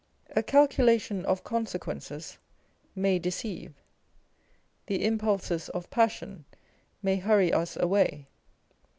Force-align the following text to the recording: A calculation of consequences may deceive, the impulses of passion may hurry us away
A 0.35 0.41
calculation 0.41 1.23
of 1.25 1.43
consequences 1.43 2.39
may 2.95 3.19
deceive, 3.19 3.75
the 4.87 5.05
impulses 5.05 5.69
of 5.69 5.91
passion 5.91 6.45
may 7.03 7.17
hurry 7.17 7.53
us 7.53 7.77
away 7.77 8.27